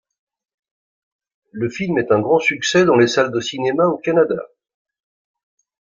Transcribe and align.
Le 1.51 1.69
film 1.69 1.99
est 1.99 2.11
un 2.11 2.21
grand 2.21 2.39
succès 2.39 2.85
dans 2.85 2.95
les 2.95 3.05
salles 3.05 3.31
de 3.31 3.39
cinéma 3.39 3.85
au 3.85 3.99
Canada. 3.99 4.47